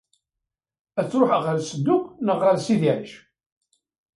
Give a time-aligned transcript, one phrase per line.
[0.99, 3.11] Ad tṛuḥ ɣer Sedduq neɣ ɣer Sidi ɛic?